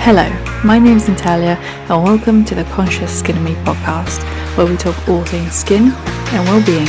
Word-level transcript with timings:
Hello, 0.00 0.26
my 0.64 0.78
name 0.78 0.96
is 0.96 1.06
Natalia, 1.06 1.58
and 1.90 2.02
welcome 2.02 2.42
to 2.46 2.54
the 2.54 2.64
Conscious 2.64 3.18
Skin 3.18 3.36
and 3.36 3.44
Me 3.44 3.52
podcast, 3.56 4.22
where 4.56 4.66
we 4.66 4.74
talk 4.76 4.96
all 5.06 5.22
things 5.24 5.52
skin 5.52 5.92
and 5.92 6.48
well 6.48 6.64
being. 6.64 6.86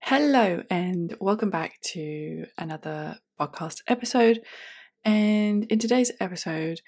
Hello, 0.00 0.62
and 0.70 1.14
welcome 1.20 1.50
back 1.50 1.78
to 1.92 2.46
another 2.56 3.18
podcast 3.38 3.82
episode. 3.88 4.40
And 5.04 5.64
in 5.64 5.78
today's 5.78 6.12
episode, 6.18 6.80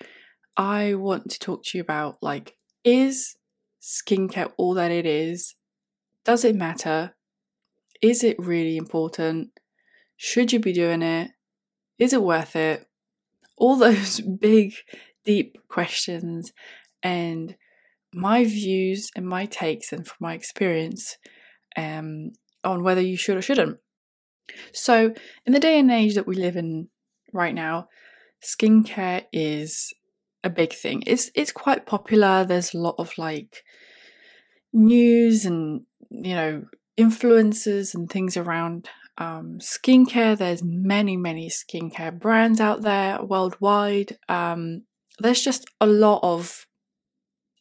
I 0.57 0.95
want 0.95 1.31
to 1.33 1.39
talk 1.39 1.65
to 1.65 1.77
you 1.77 1.83
about 1.83 2.17
like, 2.23 2.57
is 2.83 3.37
skincare 3.83 4.53
all 4.57 4.73
that 4.75 4.91
it 4.91 5.05
is? 5.05 5.55
Does 6.25 6.45
it 6.45 6.57
matter? 6.57 7.15
Is 8.01 8.25
it 8.25 8.39
really 8.39 8.79
important? 8.79 9.51
Should 10.17 10.53
you 10.53 10.61
be 10.61 10.73
doing 10.73 11.03
it? 11.03 11.31
Is 11.99 12.13
it 12.13 12.23
worth 12.23 12.57
it? 12.57 12.87
All 13.57 13.77
those 13.77 14.21
big, 14.21 14.75
deep 15.25 15.57
questions, 15.69 16.53
and 17.03 17.57
my 18.13 18.45
views 18.45 19.11
and 19.15 19.27
my 19.27 19.47
takes, 19.47 19.93
and 19.93 20.07
from 20.07 20.17
my 20.21 20.35
experience, 20.35 21.17
um, 21.77 22.33
on 22.65 22.83
whether 22.83 23.01
you 23.01 23.17
should 23.17 23.37
or 23.37 23.43
shouldn't. 23.43 23.79
So, 24.73 25.13
in 25.45 25.53
the 25.53 25.61
day 25.61 25.79
and 25.79 25.91
age 25.91 26.15
that 26.15 26.27
we 26.27 26.37
live 26.37 26.57
in 26.57 26.89
right 27.33 27.55
now, 27.55 27.89
skincare 28.43 29.25
is 29.33 29.93
a 30.45 30.51
big 30.51 30.73
thing. 30.73 31.03
It's 31.07 31.31
it's 31.35 31.53
quite 31.53 31.87
popular. 31.87 32.45
There's 32.45 32.73
a 32.73 32.79
lot 32.79 32.95
of 32.99 33.17
like 33.19 33.65
news 34.73 35.45
and 35.45 35.83
you 36.11 36.35
know 36.35 36.65
influences 36.97 37.95
and 37.95 38.09
things 38.09 38.37
around 38.37 38.89
um, 39.19 39.59
skincare. 39.61 40.37
There's 40.37 40.63
many 40.63 41.17
many 41.17 41.49
skincare 41.49 42.19
brands 42.19 42.61
out 42.61 42.83
there 42.83 43.23
worldwide. 43.23 44.19
Um, 44.29 44.83
there's 45.19 45.43
just 45.43 45.67
a 45.81 45.87
lot 45.87 46.21
of 46.23 46.67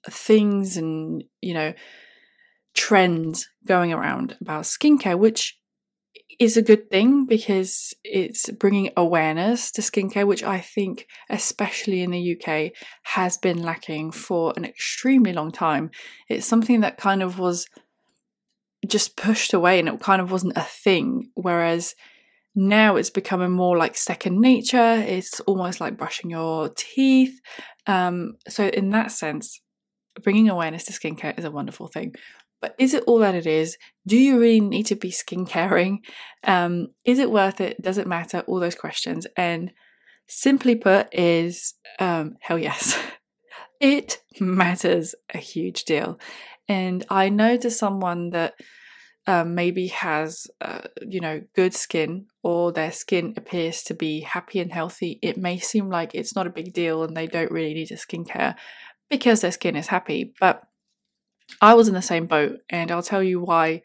things 0.07 0.77
and 0.77 1.23
you 1.41 1.53
know 1.53 1.73
trends 2.73 3.49
going 3.65 3.93
around 3.93 4.37
about 4.41 4.63
skincare, 4.63 5.17
which 5.17 5.57
is 6.39 6.57
a 6.57 6.61
good 6.61 6.89
thing 6.89 7.25
because 7.25 7.93
it's 8.03 8.49
bringing 8.51 8.91
awareness 8.97 9.71
to 9.71 9.81
skincare, 9.81 10.27
which 10.27 10.43
I 10.43 10.59
think, 10.59 11.07
especially 11.29 12.01
in 12.01 12.11
the 12.11 12.37
UK, 12.37 12.71
has 13.03 13.37
been 13.37 13.61
lacking 13.63 14.11
for 14.11 14.53
an 14.57 14.65
extremely 14.65 15.33
long 15.33 15.51
time. 15.51 15.91
It's 16.27 16.45
something 16.45 16.81
that 16.81 16.97
kind 16.97 17.23
of 17.23 17.39
was 17.39 17.67
just 18.89 19.15
pushed 19.15 19.53
away 19.53 19.79
and 19.79 19.87
it 19.87 19.99
kind 19.99 20.21
of 20.21 20.31
wasn't 20.31 20.57
a 20.57 20.61
thing. 20.61 21.31
Whereas 21.35 21.95
now 22.55 22.95
it's 22.95 23.09
becoming 23.09 23.51
more 23.51 23.77
like 23.77 23.97
second 23.97 24.39
nature, 24.39 25.03
it's 25.05 25.39
almost 25.41 25.81
like 25.81 25.97
brushing 25.97 26.29
your 26.29 26.69
teeth. 26.69 27.39
Um, 27.85 28.37
so, 28.47 28.67
in 28.67 28.91
that 28.91 29.11
sense, 29.11 29.61
bringing 30.23 30.49
awareness 30.49 30.85
to 30.85 30.93
skincare 30.93 31.37
is 31.37 31.45
a 31.45 31.51
wonderful 31.51 31.87
thing. 31.87 32.15
But 32.61 32.75
is 32.79 32.93
it 32.93 33.03
all 33.05 33.19
that 33.19 33.35
it 33.35 33.45
is? 33.45 33.77
Do 34.07 34.17
you 34.17 34.39
really 34.39 34.61
need 34.61 34.85
to 34.87 34.95
be 34.95 35.11
skincaring? 35.11 35.97
Um, 36.43 36.87
is 37.03 37.19
it 37.19 37.29
worth 37.29 37.61
it? 37.61 37.81
Does 37.81 37.97
it 37.97 38.07
matter? 38.07 38.39
All 38.47 38.59
those 38.59 38.75
questions. 38.75 39.27
And 39.35 39.71
simply 40.27 40.75
put, 40.75 41.13
is 41.13 41.75
um, 41.99 42.37
hell 42.39 42.57
yes. 42.57 42.97
it 43.81 44.21
matters 44.39 45.13
a 45.33 45.37
huge 45.37 45.83
deal. 45.83 46.17
And 46.67 47.05
I 47.09 47.29
know 47.29 47.57
to 47.57 47.69
someone 47.69 48.31
that 48.31 48.55
um, 49.27 49.55
maybe 49.55 49.87
has, 49.87 50.47
uh, 50.61 50.81
you 51.01 51.19
know, 51.19 51.41
good 51.55 51.73
skin 51.73 52.27
or 52.43 52.71
their 52.71 52.91
skin 52.91 53.33
appears 53.37 53.83
to 53.83 53.93
be 53.93 54.21
happy 54.21 54.59
and 54.59 54.71
healthy, 54.71 55.19
it 55.21 55.37
may 55.37 55.57
seem 55.59 55.89
like 55.89 56.13
it's 56.13 56.35
not 56.35 56.47
a 56.47 56.51
big 56.51 56.73
deal 56.73 57.03
and 57.03 57.15
they 57.15 57.27
don't 57.27 57.51
really 57.51 57.73
need 57.73 57.91
a 57.91 57.95
skincare 57.95 58.55
because 59.09 59.41
their 59.41 59.51
skin 59.51 59.75
is 59.75 59.87
happy. 59.87 60.33
But 60.39 60.63
I 61.61 61.73
was 61.73 61.87
in 61.87 61.93
the 61.93 62.01
same 62.01 62.27
boat, 62.27 62.59
and 62.69 62.91
I'll 62.91 63.03
tell 63.03 63.23
you 63.23 63.39
why 63.39 63.81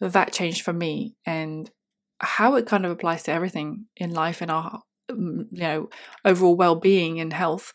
that 0.00 0.32
changed 0.32 0.62
for 0.62 0.72
me 0.72 1.14
and 1.24 1.70
how 2.18 2.56
it 2.56 2.66
kind 2.66 2.84
of 2.84 2.92
applies 2.92 3.22
to 3.24 3.32
everything 3.32 3.86
in 3.96 4.12
life 4.12 4.40
and 4.40 4.50
our 4.50 4.82
mm, 5.10 5.46
you 5.50 5.60
know 5.60 5.88
overall 6.24 6.56
well-being 6.56 7.20
and 7.20 7.32
health 7.32 7.72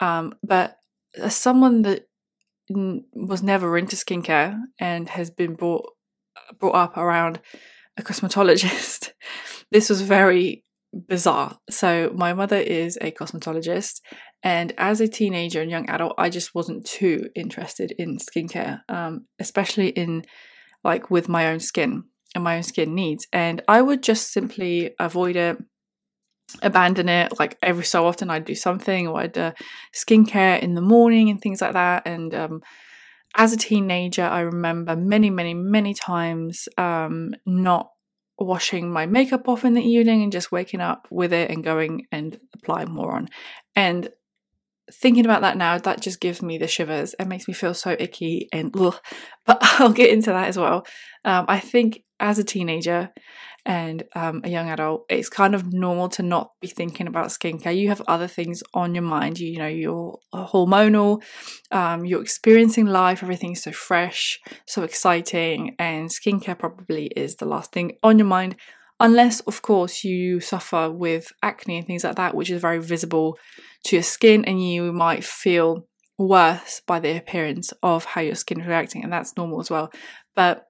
um, 0.00 0.34
but 0.42 0.76
as 1.16 1.36
someone 1.36 1.82
that 1.82 2.04
was 3.12 3.42
never 3.42 3.76
into 3.78 3.96
skincare 3.96 4.58
and 4.78 5.08
has 5.08 5.30
been 5.30 5.54
brought 5.54 5.86
brought 6.58 6.74
up 6.74 6.96
around 6.96 7.40
a 7.96 8.02
cosmetologist. 8.02 9.10
This 9.70 9.88
was 9.88 10.02
very 10.02 10.64
bizarre. 10.92 11.56
So 11.70 12.12
my 12.14 12.34
mother 12.34 12.58
is 12.58 12.98
a 13.00 13.10
cosmetologist 13.10 14.00
and 14.42 14.72
as 14.76 15.00
a 15.00 15.08
teenager 15.08 15.60
and 15.60 15.70
young 15.70 15.88
adult, 15.88 16.14
I 16.18 16.28
just 16.28 16.54
wasn't 16.54 16.84
too 16.84 17.28
interested 17.34 17.92
in 17.98 18.18
skincare, 18.18 18.80
um, 18.88 19.26
especially 19.38 19.88
in 19.88 20.24
like 20.82 21.10
with 21.10 21.28
my 21.28 21.48
own 21.48 21.60
skin 21.60 22.04
and 22.34 22.42
my 22.42 22.56
own 22.56 22.64
skin 22.64 22.94
needs. 22.94 23.26
And 23.32 23.62
I 23.68 23.80
would 23.82 24.02
just 24.02 24.32
simply 24.32 24.94
avoid 24.98 25.36
it, 25.36 25.58
abandon 26.62 27.08
it. 27.08 27.38
Like 27.38 27.56
every 27.62 27.84
so 27.84 28.06
often, 28.06 28.30
I'd 28.30 28.44
do 28.44 28.54
something 28.54 29.08
or 29.08 29.20
I'd 29.20 29.38
uh, 29.38 29.52
skincare 29.94 30.60
in 30.60 30.74
the 30.74 30.80
morning 30.80 31.30
and 31.30 31.40
things 31.40 31.60
like 31.60 31.72
that. 31.72 32.06
And 32.06 32.34
um, 32.34 32.62
as 33.36 33.52
a 33.52 33.56
teenager, 33.56 34.24
I 34.24 34.40
remember 34.40 34.96
many, 34.96 35.30
many, 35.30 35.54
many 35.54 35.94
times 35.94 36.68
um, 36.76 37.34
not 37.46 37.90
washing 38.38 38.90
my 38.90 39.06
makeup 39.06 39.48
off 39.48 39.64
in 39.64 39.74
the 39.74 39.82
evening 39.82 40.22
and 40.22 40.32
just 40.32 40.52
waking 40.52 40.80
up 40.80 41.06
with 41.10 41.32
it 41.32 41.50
and 41.50 41.64
going 41.64 42.06
and 42.10 42.38
applying 42.54 42.90
more 42.90 43.12
on. 43.12 43.28
And 43.76 44.08
thinking 44.92 45.24
about 45.24 45.42
that 45.42 45.56
now, 45.56 45.78
that 45.78 46.00
just 46.00 46.20
gives 46.20 46.42
me 46.42 46.58
the 46.58 46.66
shivers. 46.66 47.14
It 47.18 47.28
makes 47.28 47.48
me 47.48 47.54
feel 47.54 47.74
so 47.74 47.96
icky 47.98 48.48
and 48.52 48.74
ugh. 48.76 48.98
But 49.46 49.58
I'll 49.62 49.92
get 49.92 50.10
into 50.10 50.30
that 50.30 50.48
as 50.48 50.58
well. 50.58 50.86
Um, 51.24 51.46
I 51.48 51.60
think 51.60 52.02
as 52.22 52.38
a 52.38 52.44
teenager 52.44 53.10
and 53.66 54.04
um, 54.14 54.40
a 54.44 54.48
young 54.48 54.70
adult, 54.70 55.04
it's 55.08 55.28
kind 55.28 55.54
of 55.54 55.72
normal 55.72 56.08
to 56.10 56.22
not 56.22 56.52
be 56.60 56.68
thinking 56.68 57.06
about 57.06 57.28
skincare. 57.28 57.76
You 57.76 57.88
have 57.88 58.02
other 58.08 58.26
things 58.26 58.62
on 58.72 58.94
your 58.94 59.04
mind. 59.04 59.38
You, 59.38 59.48
you 59.48 59.58
know, 59.58 59.66
you're 59.66 60.18
hormonal, 60.32 61.22
um, 61.70 62.04
you're 62.04 62.22
experiencing 62.22 62.86
life, 62.86 63.22
everything's 63.22 63.62
so 63.62 63.72
fresh, 63.72 64.40
so 64.66 64.82
exciting, 64.82 65.76
and 65.78 66.08
skincare 66.08 66.58
probably 66.58 67.06
is 67.08 67.36
the 67.36 67.46
last 67.46 67.72
thing 67.72 67.98
on 68.02 68.18
your 68.18 68.26
mind. 68.26 68.56
Unless, 68.98 69.40
of 69.40 69.62
course, 69.62 70.04
you 70.04 70.40
suffer 70.40 70.90
with 70.90 71.32
acne 71.42 71.78
and 71.78 71.86
things 71.86 72.04
like 72.04 72.16
that, 72.16 72.36
which 72.36 72.50
is 72.50 72.60
very 72.60 72.78
visible 72.78 73.36
to 73.84 73.96
your 73.96 74.02
skin 74.04 74.44
and 74.44 74.64
you 74.64 74.92
might 74.92 75.24
feel 75.24 75.86
worse 76.18 76.82
by 76.86 77.00
the 77.00 77.16
appearance 77.16 77.72
of 77.82 78.04
how 78.04 78.20
your 78.20 78.36
skin 78.36 78.60
is 78.60 78.66
reacting 78.66 79.02
and 79.02 79.12
that's 79.12 79.36
normal 79.36 79.60
as 79.60 79.70
well 79.70 79.90
but 80.36 80.66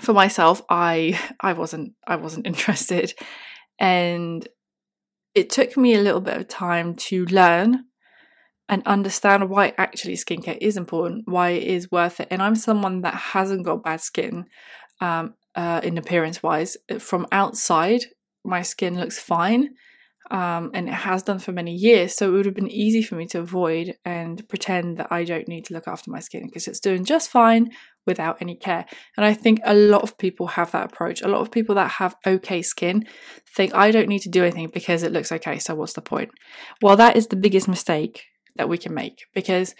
for 0.00 0.12
myself 0.12 0.62
i 0.68 1.18
i 1.40 1.52
wasn't 1.52 1.92
i 2.06 2.16
wasn't 2.16 2.46
interested. 2.52 3.14
And 3.80 4.46
it 5.34 5.50
took 5.50 5.76
me 5.76 5.94
a 5.94 6.00
little 6.00 6.20
bit 6.20 6.36
of 6.36 6.46
time 6.46 6.94
to 6.94 7.24
learn 7.26 7.86
and 8.68 8.86
understand 8.86 9.50
why 9.50 9.74
actually 9.76 10.14
skincare 10.14 10.56
is 10.60 10.76
important 10.76 11.24
why 11.26 11.50
it 11.50 11.64
is 11.64 11.90
worth 11.90 12.20
it. 12.20 12.28
And 12.30 12.42
i'm 12.42 12.54
someone 12.54 13.02
that 13.02 13.14
hasn't 13.14 13.64
got 13.64 13.84
bad 13.84 14.00
skin 14.00 14.46
um, 15.00 15.34
uh, 15.54 15.80
in 15.82 15.98
appearance 15.98 16.42
wise 16.42 16.76
from 16.98 17.26
outside 17.32 18.04
my 18.44 18.62
skin 18.62 18.98
looks 18.98 19.18
fine 19.18 19.70
um, 20.30 20.70
and 20.72 20.88
it 20.88 20.94
has 20.94 21.22
done 21.22 21.38
for 21.38 21.52
many 21.52 21.74
years. 21.74 22.14
So 22.14 22.28
it 22.28 22.32
would 22.32 22.46
have 22.46 22.54
been 22.54 22.70
easy 22.70 23.02
for 23.02 23.14
me 23.14 23.26
to 23.26 23.40
avoid 23.40 23.96
and 24.04 24.46
pretend 24.48 24.96
that 24.98 25.08
I 25.10 25.24
don't 25.24 25.48
need 25.48 25.66
to 25.66 25.74
look 25.74 25.86
after 25.86 26.10
my 26.10 26.20
skin 26.20 26.46
because 26.46 26.66
it's 26.66 26.80
doing 26.80 27.04
just 27.04 27.30
fine 27.30 27.70
without 28.06 28.38
any 28.40 28.54
care. 28.54 28.84
And 29.16 29.24
I 29.24 29.34
think 29.34 29.60
a 29.64 29.74
lot 29.74 30.02
of 30.02 30.18
people 30.18 30.48
have 30.48 30.72
that 30.72 30.86
approach. 30.92 31.22
A 31.22 31.28
lot 31.28 31.40
of 31.40 31.50
people 31.50 31.74
that 31.76 31.92
have 31.92 32.16
okay 32.26 32.62
skin 32.62 33.04
think 33.54 33.74
I 33.74 33.90
don't 33.90 34.08
need 34.08 34.20
to 34.20 34.28
do 34.28 34.42
anything 34.42 34.70
because 34.72 35.02
it 35.02 35.12
looks 35.12 35.32
okay. 35.32 35.58
So 35.58 35.74
what's 35.74 35.94
the 35.94 36.02
point? 36.02 36.30
Well, 36.82 36.96
that 36.96 37.16
is 37.16 37.28
the 37.28 37.36
biggest 37.36 37.68
mistake 37.68 38.24
that 38.56 38.68
we 38.68 38.78
can 38.78 38.94
make 38.94 39.24
because 39.34 39.74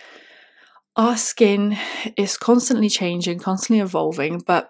our 0.97 1.17
skin 1.17 1.77
is 2.17 2.37
constantly 2.37 2.89
changing, 2.89 3.41
constantly 3.41 3.83
evolving, 3.83 4.43
but 4.47 4.69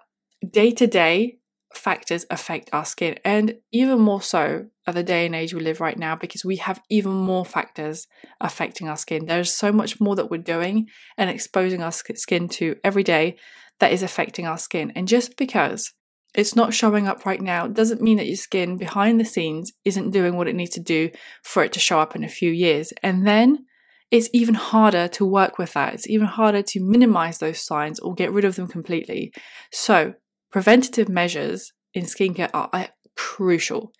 day 0.51 0.71
to 0.71 0.87
day, 0.87 1.37
factors 1.77 2.25
affect 2.29 2.69
our 2.73 2.85
skin, 2.85 3.17
and 3.23 3.55
even 3.71 3.99
more 3.99 4.21
so 4.21 4.65
at 4.87 4.95
the 4.95 5.03
day 5.03 5.25
and 5.25 5.35
age 5.35 5.53
we 5.53 5.61
live 5.61 5.81
right 5.81 5.97
now 5.97 6.15
because 6.15 6.45
we 6.45 6.57
have 6.57 6.81
even 6.89 7.11
more 7.11 7.45
factors 7.45 8.07
affecting 8.39 8.87
our 8.87 8.97
skin. 8.97 9.25
There's 9.25 9.53
so 9.53 9.71
much 9.71 9.99
more 9.99 10.15
that 10.15 10.29
we're 10.29 10.41
doing 10.41 10.87
and 11.17 11.29
exposing 11.29 11.81
our 11.81 11.91
skin 11.91 12.47
to 12.49 12.75
every 12.83 13.03
day 13.03 13.37
that 13.79 13.91
is 13.91 14.03
affecting 14.03 14.47
our 14.47 14.57
skin. 14.57 14.91
And 14.95 15.07
just 15.07 15.37
because 15.37 15.91
it's 16.35 16.55
not 16.55 16.73
showing 16.73 17.07
up 17.07 17.25
right 17.25 17.41
now 17.41 17.67
doesn't 17.67 18.01
mean 18.01 18.17
that 18.17 18.27
your 18.27 18.35
skin 18.35 18.77
behind 18.77 19.19
the 19.19 19.25
scenes 19.25 19.71
isn't 19.85 20.11
doing 20.11 20.35
what 20.35 20.47
it 20.47 20.55
needs 20.55 20.71
to 20.71 20.81
do 20.81 21.09
for 21.43 21.63
it 21.63 21.73
to 21.73 21.79
show 21.79 21.99
up 21.99 22.15
in 22.15 22.23
a 22.23 22.29
few 22.29 22.51
years. 22.51 22.93
And 23.01 23.25
then 23.25 23.65
it's 24.11 24.29
even 24.33 24.53
harder 24.53 25.07
to 25.09 25.25
work 25.25 25.57
with 25.57 25.73
that. 25.73 25.93
It's 25.93 26.09
even 26.09 26.27
harder 26.27 26.61
to 26.61 26.79
minimize 26.79 27.39
those 27.39 27.65
signs 27.65 27.99
or 27.99 28.13
get 28.13 28.31
rid 28.31 28.45
of 28.45 28.55
them 28.55 28.67
completely. 28.67 29.33
So, 29.71 30.13
preventative 30.55 31.09
measures 31.09 31.73
in 31.93 32.05
skincare 32.05 32.49
are 32.53 32.87
crucial. 33.17 33.91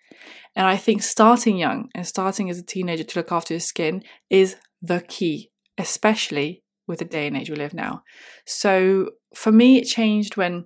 And 0.56 0.66
I 0.66 0.78
think 0.78 1.04
starting 1.04 1.58
young 1.58 1.90
and 1.94 2.08
starting 2.08 2.50
as 2.50 2.58
a 2.58 2.64
teenager 2.64 3.04
to 3.04 3.20
look 3.20 3.30
after 3.30 3.56
your 3.56 3.60
skin 3.60 4.04
is 4.30 4.56
the 4.82 5.02
key, 5.02 5.52
especially 5.78 6.64
with 6.88 7.00
the 7.00 7.04
day 7.04 7.28
and 7.28 7.36
age 7.36 7.50
we 7.50 7.58
live 7.58 7.74
now. 7.74 8.04
So 8.46 9.10
for 9.36 9.52
me, 9.52 9.80
it 9.80 9.84
changed 9.84 10.38
when 10.38 10.64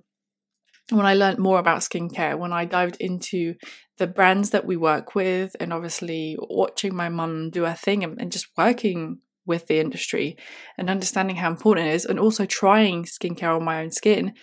when 0.92 1.06
I 1.06 1.14
learned 1.14 1.40
more 1.40 1.58
about 1.58 1.80
skincare, 1.80 2.38
when 2.38 2.52
I 2.52 2.66
dived 2.66 2.98
into 3.00 3.54
the 3.98 4.06
brands 4.06 4.50
that 4.50 4.66
we 4.66 4.76
work 4.76 5.16
with, 5.16 5.56
and 5.58 5.72
obviously 5.72 6.36
watching 6.38 6.94
my 6.94 7.08
mum 7.08 7.50
do 7.50 7.64
her 7.64 7.74
thing 7.74 8.04
and, 8.04 8.20
and 8.20 8.30
just 8.30 8.46
working 8.56 9.18
with 9.44 9.66
the 9.66 9.80
industry 9.80 10.36
and 10.78 10.88
understanding 10.88 11.36
how 11.36 11.50
important 11.50 11.88
it 11.88 11.94
is, 11.94 12.04
and 12.04 12.20
also 12.20 12.46
trying 12.46 13.02
skincare 13.06 13.56
on 13.56 13.64
my 13.64 13.82
own 13.82 13.90
skin, 13.90 14.34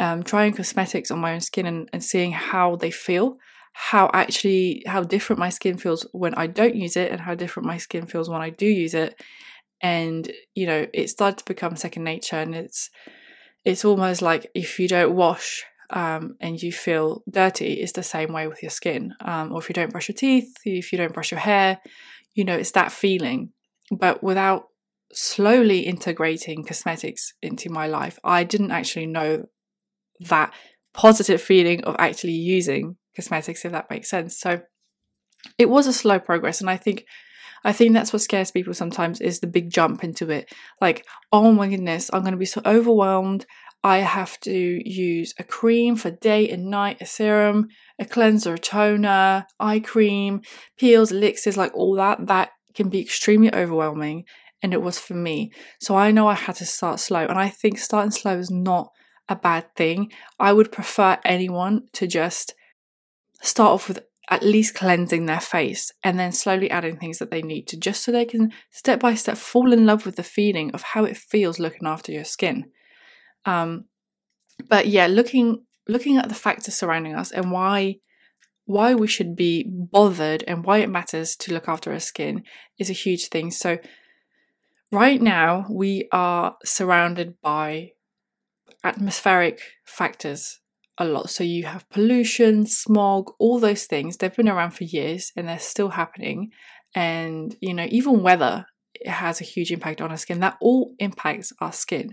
um, 0.00 0.22
trying 0.22 0.54
cosmetics 0.54 1.10
on 1.10 1.18
my 1.18 1.34
own 1.34 1.40
skin 1.40 1.66
and, 1.66 1.88
and 1.92 2.02
seeing 2.02 2.32
how 2.32 2.74
they 2.76 2.90
feel, 2.90 3.36
how 3.74 4.10
actually 4.14 4.82
how 4.86 5.02
different 5.04 5.38
my 5.38 5.50
skin 5.50 5.76
feels 5.76 6.06
when 6.12 6.34
I 6.34 6.46
don't 6.46 6.74
use 6.74 6.96
it, 6.96 7.12
and 7.12 7.20
how 7.20 7.34
different 7.34 7.66
my 7.66 7.76
skin 7.76 8.06
feels 8.06 8.28
when 8.28 8.40
I 8.40 8.50
do 8.50 8.66
use 8.66 8.94
it. 8.94 9.22
And 9.82 10.32
you 10.54 10.66
know, 10.66 10.86
it 10.92 11.10
started 11.10 11.38
to 11.38 11.44
become 11.44 11.76
second 11.76 12.04
nature, 12.04 12.36
and 12.36 12.54
it's 12.54 12.90
it's 13.64 13.84
almost 13.84 14.22
like 14.22 14.50
if 14.54 14.80
you 14.80 14.88
don't 14.88 15.14
wash 15.14 15.64
um, 15.90 16.36
and 16.40 16.60
you 16.60 16.72
feel 16.72 17.22
dirty, 17.30 17.74
it's 17.74 17.92
the 17.92 18.02
same 18.02 18.32
way 18.32 18.46
with 18.46 18.62
your 18.62 18.70
skin. 18.70 19.14
Um, 19.20 19.52
or 19.52 19.60
if 19.60 19.68
you 19.68 19.74
don't 19.74 19.92
brush 19.92 20.08
your 20.08 20.16
teeth, 20.16 20.54
if 20.64 20.92
you 20.92 20.98
don't 20.98 21.12
brush 21.12 21.30
your 21.30 21.40
hair, 21.40 21.78
you 22.34 22.44
know, 22.44 22.56
it's 22.56 22.70
that 22.72 22.90
feeling. 22.90 23.50
But 23.90 24.22
without 24.22 24.68
slowly 25.12 25.80
integrating 25.80 26.64
cosmetics 26.64 27.34
into 27.42 27.68
my 27.68 27.86
life, 27.86 28.18
I 28.24 28.44
didn't 28.44 28.70
actually 28.70 29.06
know 29.06 29.44
that 30.20 30.52
positive 30.92 31.40
feeling 31.40 31.84
of 31.84 31.96
actually 31.98 32.32
using 32.32 32.96
cosmetics, 33.16 33.64
if 33.64 33.72
that 33.72 33.90
makes 33.90 34.08
sense. 34.08 34.38
So 34.38 34.60
it 35.58 35.68
was 35.70 35.86
a 35.86 35.92
slow 35.92 36.18
progress, 36.18 36.60
and 36.60 36.70
I 36.70 36.76
think 36.76 37.04
I 37.64 37.72
think 37.72 37.92
that's 37.92 38.12
what 38.12 38.22
scares 38.22 38.50
people 38.50 38.74
sometimes 38.74 39.20
is 39.20 39.40
the 39.40 39.46
big 39.46 39.70
jump 39.70 40.02
into 40.02 40.30
it. 40.30 40.52
Like, 40.80 41.04
oh 41.32 41.52
my 41.52 41.68
goodness, 41.68 42.10
I'm 42.12 42.22
going 42.22 42.32
to 42.32 42.38
be 42.38 42.46
so 42.46 42.62
overwhelmed. 42.64 43.46
I 43.82 43.98
have 43.98 44.38
to 44.40 44.80
use 44.84 45.34
a 45.38 45.44
cream 45.44 45.96
for 45.96 46.10
day 46.10 46.48
and 46.48 46.66
night, 46.66 46.98
a 47.00 47.06
serum, 47.06 47.68
a 47.98 48.04
cleanser, 48.04 48.54
a 48.54 48.58
toner, 48.58 49.46
eye 49.58 49.80
cream, 49.80 50.42
peels, 50.78 51.12
elixirs, 51.12 51.56
like 51.56 51.74
all 51.74 51.94
that. 51.96 52.26
That 52.26 52.50
can 52.74 52.88
be 52.88 53.00
extremely 53.00 53.52
overwhelming. 53.54 54.24
And 54.62 54.74
it 54.74 54.82
was 54.82 54.98
for 54.98 55.14
me. 55.14 55.52
So 55.80 55.96
I 55.96 56.10
know 56.10 56.28
I 56.28 56.34
had 56.34 56.56
to 56.56 56.66
start 56.66 57.00
slow. 57.00 57.24
And 57.26 57.38
I 57.38 57.48
think 57.48 57.78
starting 57.78 58.10
slow 58.10 58.38
is 58.38 58.50
not 58.50 58.90
a 59.30 59.36
bad 59.36 59.74
thing. 59.76 60.12
I 60.38 60.52
would 60.52 60.72
prefer 60.72 61.18
anyone 61.24 61.84
to 61.94 62.06
just 62.06 62.54
start 63.40 63.70
off 63.70 63.88
with 63.88 64.04
at 64.28 64.42
least 64.42 64.74
cleansing 64.74 65.26
their 65.26 65.40
face 65.40 65.90
and 66.04 66.18
then 66.18 66.30
slowly 66.30 66.70
adding 66.70 66.96
things 66.96 67.18
that 67.18 67.30
they 67.30 67.42
need 67.42 67.66
to 67.66 67.76
just 67.76 68.04
so 68.04 68.12
they 68.12 68.24
can 68.24 68.52
step 68.70 69.00
by 69.00 69.14
step 69.14 69.36
fall 69.36 69.72
in 69.72 69.86
love 69.86 70.04
with 70.04 70.16
the 70.16 70.22
feeling 70.22 70.70
of 70.72 70.82
how 70.82 71.04
it 71.04 71.16
feels 71.16 71.58
looking 71.58 71.86
after 71.86 72.12
your 72.12 72.24
skin. 72.24 72.70
Um, 73.44 73.86
but 74.68 74.86
yeah, 74.86 75.06
looking 75.06 75.64
looking 75.88 76.18
at 76.18 76.28
the 76.28 76.34
factors 76.34 76.74
surrounding 76.74 77.14
us 77.14 77.32
and 77.32 77.50
why 77.50 77.96
why 78.66 78.94
we 78.94 79.08
should 79.08 79.34
be 79.34 79.64
bothered 79.68 80.44
and 80.46 80.64
why 80.64 80.78
it 80.78 80.88
matters 80.88 81.34
to 81.34 81.52
look 81.52 81.68
after 81.68 81.92
our 81.92 81.98
skin 81.98 82.44
is 82.78 82.88
a 82.88 82.94
huge 82.94 83.26
thing. 83.28 83.50
So 83.50 83.78
right 84.92 85.20
now 85.20 85.66
we 85.68 86.08
are 86.12 86.56
surrounded 86.64 87.40
by 87.42 87.92
atmospheric 88.84 89.60
factors 89.84 90.60
a 90.98 91.04
lot. 91.04 91.30
So 91.30 91.42
you 91.42 91.64
have 91.64 91.88
pollution, 91.90 92.66
smog, 92.66 93.32
all 93.38 93.58
those 93.58 93.84
things. 93.84 94.16
They've 94.16 94.34
been 94.34 94.48
around 94.48 94.72
for 94.72 94.84
years 94.84 95.32
and 95.36 95.48
they're 95.48 95.58
still 95.58 95.90
happening. 95.90 96.50
And, 96.94 97.56
you 97.60 97.74
know, 97.74 97.86
even 97.88 98.22
weather 98.22 98.66
has 99.06 99.40
a 99.40 99.44
huge 99.44 99.72
impact 99.72 100.00
on 100.00 100.10
our 100.10 100.18
skin. 100.18 100.40
That 100.40 100.58
all 100.60 100.94
impacts 100.98 101.52
our 101.60 101.72
skin. 101.72 102.10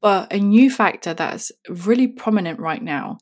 But 0.00 0.32
a 0.32 0.38
new 0.38 0.70
factor 0.70 1.12
that's 1.12 1.52
really 1.68 2.06
prominent 2.06 2.60
right 2.60 2.82
now 2.82 3.18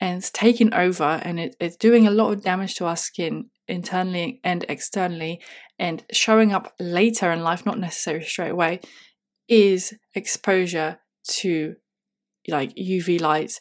and 0.00 0.18
it's 0.18 0.30
taking 0.30 0.72
over 0.72 1.20
and 1.22 1.38
it, 1.38 1.56
it's 1.60 1.76
doing 1.76 2.06
a 2.06 2.10
lot 2.10 2.32
of 2.32 2.42
damage 2.42 2.76
to 2.76 2.86
our 2.86 2.96
skin 2.96 3.50
internally 3.68 4.40
and 4.42 4.64
externally 4.68 5.42
and 5.78 6.04
showing 6.12 6.52
up 6.52 6.72
later 6.80 7.30
in 7.30 7.42
life, 7.42 7.66
not 7.66 7.78
necessarily 7.78 8.24
straight 8.24 8.50
away, 8.50 8.80
is 9.48 9.94
exposure 10.14 10.98
to 11.24 11.74
like 12.48 12.74
UV 12.76 13.20
lights 13.20 13.60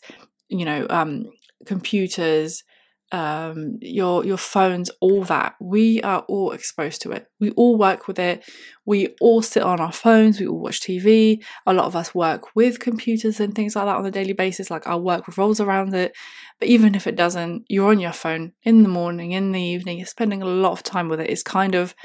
you 0.49 0.65
know, 0.65 0.85
um, 0.89 1.29
computers, 1.65 2.63
um, 3.11 3.77
your 3.81 4.25
your 4.25 4.37
phones, 4.37 4.91
all 4.99 5.23
that. 5.23 5.55
We 5.59 6.01
are 6.01 6.19
all 6.27 6.51
exposed 6.51 7.01
to 7.03 7.11
it. 7.11 7.27
We 7.39 7.51
all 7.51 7.77
work 7.77 8.07
with 8.07 8.19
it. 8.19 8.43
We 8.85 9.15
all 9.21 9.41
sit 9.41 9.63
on 9.63 9.79
our 9.79 9.91
phones. 9.91 10.39
We 10.39 10.47
all 10.47 10.59
watch 10.59 10.81
TV. 10.81 11.43
A 11.65 11.73
lot 11.73 11.85
of 11.85 11.95
us 11.95 12.13
work 12.13 12.55
with 12.55 12.79
computers 12.79 13.39
and 13.39 13.55
things 13.55 13.75
like 13.75 13.85
that 13.85 13.95
on 13.95 14.05
a 14.05 14.11
daily 14.11 14.33
basis. 14.33 14.69
Like 14.69 14.85
our 14.85 14.99
work 14.99 15.27
revolves 15.27 15.59
around 15.59 15.93
it. 15.95 16.15
But 16.59 16.67
even 16.67 16.93
if 16.93 17.07
it 17.07 17.15
doesn't, 17.15 17.63
you're 17.67 17.89
on 17.89 17.99
your 17.99 18.11
phone 18.11 18.53
in 18.63 18.83
the 18.83 18.89
morning, 18.89 19.31
in 19.31 19.53
the 19.53 19.61
evening. 19.61 19.97
You're 19.97 20.07
spending 20.07 20.41
a 20.43 20.47
lot 20.47 20.73
of 20.73 20.83
time 20.83 21.09
with 21.09 21.19
it. 21.19 21.29
It's 21.29 21.43
kind 21.43 21.73
of 21.73 21.95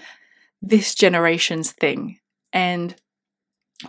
this 0.63 0.95
generation's 0.95 1.73
thing, 1.73 2.19
and 2.53 2.95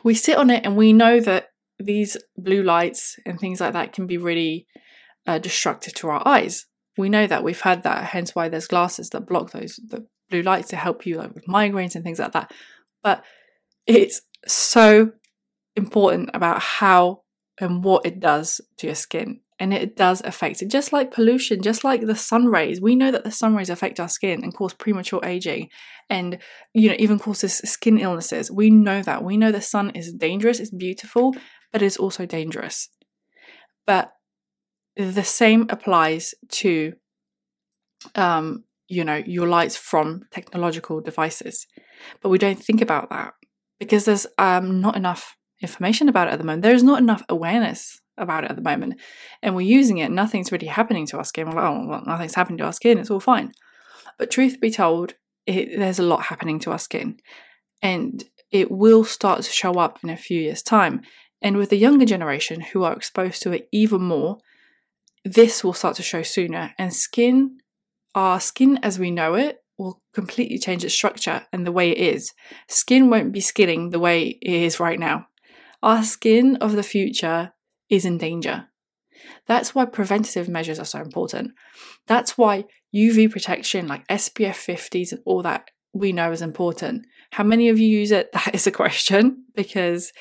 we 0.04 0.16
sit 0.16 0.38
on 0.38 0.50
it, 0.50 0.66
and 0.66 0.76
we 0.76 0.92
know 0.92 1.22
that 1.22 1.50
these 1.80 2.18
blue 2.38 2.64
lights 2.64 3.18
and 3.26 3.40
things 3.40 3.60
like 3.60 3.74
that 3.74 3.94
can 3.94 4.08
be 4.08 4.18
really 4.18 4.68
uh, 5.28 5.40
destructive 5.40 5.94
to 5.96 6.10
our 6.10 6.26
eyes. 6.28 6.66
We 6.98 7.10
know 7.10 7.28
that 7.28 7.44
we've 7.44 7.62
had 7.62 7.84
that, 7.84 8.06
hence 8.06 8.34
why 8.34 8.50
there's 8.50 8.68
glasses 8.68 9.10
that 9.10 9.28
block 9.28 9.52
those 9.52 9.80
the 9.88 10.06
blue 10.30 10.42
lights 10.42 10.70
to 10.70 10.76
help 10.76 11.06
you 11.06 11.18
like 11.18 11.34
with 11.36 11.46
migraines 11.46 11.96
and 11.96 12.04
things 12.04 12.20
like 12.20 12.32
that. 12.32 12.52
But 13.04 13.24
it's 13.86 14.22
so 14.48 15.12
important 15.76 16.30
about 16.34 16.62
how 16.62 17.22
and 17.60 17.84
what 17.84 18.06
it 18.06 18.20
does 18.20 18.62
to 18.78 18.88
your 18.88 18.96
skin. 18.96 19.42
And 19.58 19.74
it 19.74 19.96
does 19.96 20.22
affect 20.22 20.62
it, 20.62 20.70
just 20.70 20.92
like 20.92 21.14
pollution, 21.14 21.62
just 21.62 21.86
like 21.86 22.02
the 22.02 22.16
sun 22.16 22.48
rays. 22.48 22.82
We 22.82 22.94
know 22.94 23.10
that 23.12 23.24
the 23.24 23.32
sun 23.32 23.56
rays 23.56 23.70
affect 23.70 24.02
our 24.02 24.10
skin 24.10 24.44
and 24.44 24.54
cause 24.54 24.74
premature 24.74 25.24
aging 25.24 25.70
and, 26.10 26.40
you 26.74 26.90
know, 26.90 26.96
even 27.00 27.20
causes 27.20 27.60
skin 27.60 27.98
illnesses. 27.98 28.52
We 28.52 28.70
know 28.70 29.02
that. 29.04 29.24
We 29.24 29.38
know 29.38 29.54
the 29.54 29.62
sun 29.62 29.92
is 29.92 30.12
dangerous, 30.12 30.60
it's 30.60 30.72
beautiful, 30.72 31.36
but 31.76 31.82
is 31.82 31.98
also 31.98 32.26
dangerous. 32.26 32.88
But 33.86 34.14
the 34.96 35.26
same 35.26 35.66
applies 35.68 36.34
to, 36.52 36.94
um, 38.16 38.64
you 38.88 39.04
know, 39.04 39.18
your 39.18 39.46
lights 39.46 39.76
from 39.76 40.22
technological 40.32 41.02
devices. 41.02 41.68
But 42.22 42.30
we 42.30 42.38
don't 42.38 42.64
think 42.64 42.80
about 42.80 43.10
that 43.10 43.34
because 43.78 44.06
there's 44.06 44.26
um, 44.38 44.80
not 44.80 44.96
enough 44.96 45.36
information 45.62 46.08
about 46.08 46.30
it 46.30 46.32
at 46.32 46.40
the 46.40 46.46
moment. 46.46 46.64
There's 46.64 46.82
not 46.82 47.00
enough 47.00 47.24
awareness 47.28 48.00
about 48.18 48.46
it 48.46 48.52
at 48.52 48.56
the 48.56 48.62
moment. 48.62 49.02
And 49.44 49.54
we're 49.54 49.68
using 49.68 49.98
it, 49.98 50.12
nothing's 50.12 50.54
really 50.54 50.68
happening 50.68 51.06
to 51.08 51.18
our 51.18 51.26
skin. 51.26 51.50
We're 51.50 51.56
like, 51.56 51.66
oh, 51.66 51.88
well, 51.90 52.04
nothing's 52.06 52.36
happening 52.36 52.60
to 52.60 52.64
our 52.64 52.72
skin, 52.72 53.00
it's 53.00 53.12
all 53.12 53.20
fine. 53.20 53.52
But 54.18 54.32
truth 54.32 54.62
be 54.62 54.72
told, 54.72 55.16
it, 55.46 55.78
there's 55.78 56.00
a 56.00 56.04
lot 56.04 56.22
happening 56.22 56.58
to 56.62 56.72
our 56.72 56.80
skin. 56.80 57.18
And 57.82 58.24
it 58.52 58.72
will 58.72 59.04
start 59.04 59.42
to 59.42 59.52
show 59.52 59.74
up 59.74 60.00
in 60.02 60.10
a 60.10 60.16
few 60.16 60.40
years' 60.40 60.64
time. 60.64 61.02
And 61.46 61.58
with 61.58 61.70
the 61.70 61.78
younger 61.78 62.06
generation 62.06 62.60
who 62.60 62.84
are 62.84 62.94
exposed 62.94 63.44
to 63.44 63.52
it 63.52 63.70
even 63.72 64.02
more, 64.02 64.40
this 65.24 65.64
will 65.64 65.74
start 65.74 65.96
to 65.98 66.04
show 66.04 66.24
sooner. 66.24 66.74
And 66.80 66.92
skin, 66.92 67.60
our 68.16 68.40
skin 68.40 68.80
as 68.82 68.98
we 68.98 69.12
know 69.12 69.36
it, 69.36 69.60
will 69.78 70.02
completely 70.12 70.58
change 70.58 70.84
its 70.84 70.96
structure 70.96 71.46
and 71.54 71.64
the 71.64 71.72
way 71.72 71.92
it 71.92 72.00
is. 72.00 72.34
Skin 72.68 73.12
won't 73.12 73.32
be 73.32 73.42
skinning 73.42 73.92
the 73.92 74.00
way 74.00 74.40
it 74.42 74.54
is 74.64 74.80
right 74.80 75.00
now. 75.00 75.28
Our 75.84 76.04
skin 76.04 76.56
of 76.62 76.72
the 76.72 76.82
future 76.82 77.54
is 77.90 78.06
in 78.06 78.18
danger. 78.18 78.70
That's 79.46 79.76
why 79.76 79.86
preventative 79.86 80.50
measures 80.50 80.80
are 80.80 80.86
so 80.86 81.00
important. 81.00 81.52
That's 82.08 82.40
why 82.40 82.66
UV 82.96 83.30
protection 83.30 83.88
like 83.88 84.08
SPF 84.08 84.56
50s 84.56 85.12
and 85.12 85.22
all 85.26 85.44
that 85.44 85.70
we 85.94 86.12
know 86.12 86.32
is 86.32 86.42
important. 86.42 87.06
How 87.34 87.44
many 87.44 87.70
of 87.70 87.78
you 87.78 87.88
use 87.88 88.12
it? 88.12 88.32
That 88.34 88.56
is 88.56 88.66
a 88.66 88.72
question 88.72 89.46
because 89.54 90.12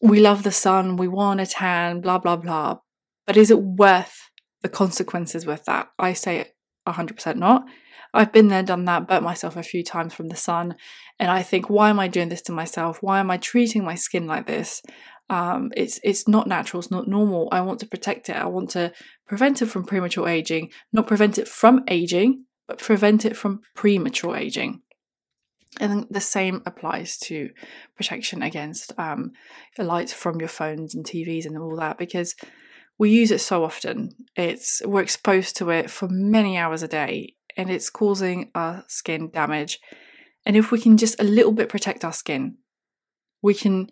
we 0.00 0.20
love 0.20 0.42
the 0.42 0.52
sun, 0.52 0.96
we 0.96 1.08
want 1.08 1.40
a 1.40 1.46
tan, 1.46 2.00
blah, 2.00 2.18
blah, 2.18 2.36
blah. 2.36 2.78
But 3.26 3.36
is 3.36 3.50
it 3.50 3.62
worth 3.62 4.30
the 4.62 4.68
consequences 4.68 5.46
with 5.46 5.64
that? 5.66 5.88
I 5.98 6.12
say 6.14 6.52
100% 6.88 7.36
not. 7.36 7.64
I've 8.12 8.32
been 8.32 8.48
there, 8.48 8.62
done 8.62 8.86
that, 8.86 9.06
burnt 9.06 9.22
myself 9.22 9.56
a 9.56 9.62
few 9.62 9.84
times 9.84 10.14
from 10.14 10.28
the 10.28 10.36
sun. 10.36 10.74
And 11.18 11.30
I 11.30 11.42
think, 11.42 11.70
why 11.70 11.90
am 11.90 12.00
I 12.00 12.08
doing 12.08 12.28
this 12.28 12.42
to 12.42 12.52
myself? 12.52 12.98
Why 13.02 13.20
am 13.20 13.30
I 13.30 13.36
treating 13.36 13.84
my 13.84 13.94
skin 13.94 14.26
like 14.26 14.46
this? 14.46 14.82
Um, 15.28 15.70
it's 15.76 16.00
it's 16.02 16.26
not 16.26 16.48
natural. 16.48 16.80
It's 16.80 16.90
not 16.90 17.06
normal. 17.06 17.48
I 17.52 17.60
want 17.60 17.78
to 17.80 17.86
protect 17.86 18.28
it. 18.28 18.36
I 18.36 18.46
want 18.46 18.70
to 18.70 18.92
prevent 19.28 19.62
it 19.62 19.66
from 19.66 19.84
premature 19.84 20.28
aging. 20.28 20.70
Not 20.92 21.06
prevent 21.06 21.38
it 21.38 21.46
from 21.46 21.84
aging, 21.86 22.46
but 22.66 22.78
prevent 22.78 23.24
it 23.24 23.36
from 23.36 23.60
premature 23.76 24.36
aging. 24.36 24.82
And 25.78 26.06
the 26.10 26.20
same 26.20 26.62
applies 26.66 27.16
to 27.18 27.50
protection 27.96 28.42
against 28.42 28.92
um, 28.98 29.32
lights 29.78 30.12
from 30.12 30.40
your 30.40 30.48
phones 30.48 30.94
and 30.94 31.04
TVs 31.04 31.46
and 31.46 31.56
all 31.56 31.76
that, 31.76 31.96
because 31.96 32.34
we 32.98 33.10
use 33.10 33.30
it 33.30 33.40
so 33.40 33.64
often. 33.64 34.10
It's 34.36 34.82
we're 34.84 35.02
exposed 35.02 35.56
to 35.56 35.70
it 35.70 35.90
for 35.90 36.08
many 36.08 36.58
hours 36.58 36.82
a 36.82 36.88
day 36.88 37.34
and 37.56 37.70
it's 37.70 37.90
causing 37.90 38.50
our 38.54 38.84
skin 38.88 39.30
damage. 39.30 39.78
And 40.44 40.56
if 40.56 40.70
we 40.70 40.80
can 40.80 40.96
just 40.96 41.20
a 41.20 41.24
little 41.24 41.52
bit 41.52 41.68
protect 41.68 42.04
our 42.04 42.12
skin, 42.12 42.56
we 43.42 43.54
can 43.54 43.90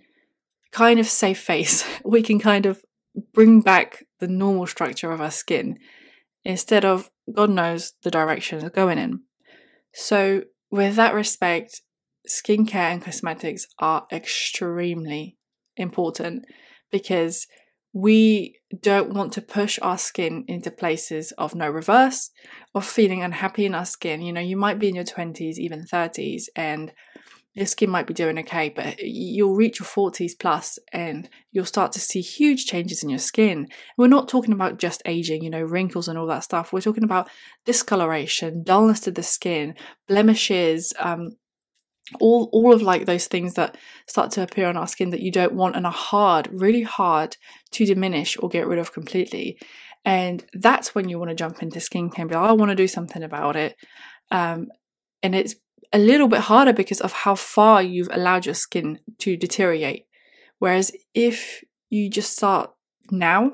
kind 0.73 0.99
of 0.99 1.07
save 1.07 1.39
face. 1.39 1.85
We 2.05 2.23
can 2.23 2.39
kind 2.39 2.67
of 2.67 2.83
bring 3.33 3.61
back 3.61 4.05
the 4.21 4.29
normal 4.29 4.67
structure 4.67 5.11
of 5.13 5.21
our 5.21 5.31
skin 5.31 5.79
instead 6.45 6.85
of 6.85 7.11
God 7.33 7.51
knows 7.51 7.93
the 8.03 8.11
direction 8.11 8.59
it's 8.59 8.75
going 8.75 8.99
in. 8.99 9.21
So, 9.93 10.43
with 10.71 10.97
that 10.97 11.15
respect, 11.15 11.83
skincare 12.29 12.93
and 12.93 13.03
cosmetics 13.03 13.67
are 13.79 14.07
extremely 14.13 15.37
important 15.77 16.45
because 16.91 17.47
we 17.93 18.55
don't 18.83 19.15
want 19.15 19.33
to 19.33 19.43
push 19.43 19.79
our 19.81 19.97
skin 19.97 20.45
into 20.47 20.71
places 20.71 21.33
of 21.33 21.55
no 21.55 21.69
reverse 21.69 22.31
or 22.75 22.83
feeling 22.83 23.23
unhappy 23.23 23.65
in 23.65 23.75
our 23.75 23.87
skin. 23.87 24.21
You 24.21 24.33
know, 24.33 24.41
you 24.41 24.57
might 24.57 24.79
be 24.79 24.89
in 24.89 24.95
your 24.95 25.05
20s, 25.05 25.59
even 25.59 25.85
30s, 25.85 26.45
and 26.55 26.93
your 27.59 27.67
skin 27.67 27.91
might 27.91 28.07
be 28.07 28.15
doing 28.15 28.39
okay, 28.39 28.69
but 28.69 28.99
you'll 29.01 29.55
reach 29.55 29.81
your 29.81 29.87
40s 29.87 30.33
plus 30.39 30.79
and 30.93 31.29
you'll 31.53 31.65
start 31.65 31.93
to 31.93 32.01
see 32.01 32.21
huge 32.21 32.67
changes 32.67 33.03
in 33.03 33.11
your 33.11 33.19
skin. 33.19 33.69
We're 33.97 34.09
not 34.09 34.29
talking 34.29 34.53
about 34.53 34.79
just 34.79 35.03
aging, 35.05 35.43
you 35.43 35.51
know, 35.51 35.63
wrinkles 35.63 36.09
and 36.09 36.19
all 36.19 36.27
that 36.29 36.45
stuff. 36.45 36.73
We're 36.73 36.81
talking 36.81 37.05
about 37.05 37.29
discoloration, 37.65 38.63
dullness 38.63 39.01
to 39.01 39.11
the 39.11 39.23
skin, 39.23 39.75
blemishes, 40.07 40.93
um, 40.99 41.31
all 42.21 42.49
all 42.53 42.73
of 42.73 42.81
like 42.81 43.05
those 43.05 43.27
things 43.27 43.55
that 43.55 43.77
start 44.07 44.31
to 44.31 44.43
appear 44.43 44.67
on 44.67 44.77
our 44.77 44.87
skin 44.87 45.11
that 45.11 45.21
you 45.21 45.31
don't 45.31 45.55
want 45.55 45.77
and 45.77 45.85
are 45.85 45.93
hard, 45.93 46.49
really 46.51 46.83
hard 46.83 47.37
to 47.73 47.85
diminish 47.85 48.37
or 48.41 48.49
get 48.49 48.67
rid 48.67 48.79
of 48.79 48.93
completely. 48.93 49.59
And 50.05 50.45
that's 50.55 50.95
when 50.95 51.09
you 51.09 51.19
want 51.19 51.31
to 51.31 51.35
jump 51.35 51.63
into 51.63 51.81
skincare 51.81 52.21
and 52.21 52.31
be 52.31 52.35
like, 52.35 52.49
I 52.49 52.53
want 52.53 52.71
to 52.71 52.77
do 52.77 52.89
something 52.89 53.23
about 53.23 53.57
it. 53.57 53.77
Um, 54.31 54.69
and 55.23 55.35
it's 55.35 55.55
a 55.93 55.99
little 55.99 56.29
bit 56.29 56.41
harder 56.41 56.73
because 56.73 57.01
of 57.01 57.13
how 57.13 57.35
far 57.35 57.83
you've 57.83 58.11
allowed 58.13 58.47
your 58.47 58.55
skin 58.55 59.01
to 59.19 59.37
deteriorate. 59.37 60.07
Whereas 60.59 60.93
if 61.15 61.65
you 61.89 62.11
just 62.11 62.33
start 62.33 62.71
now, 63.11 63.53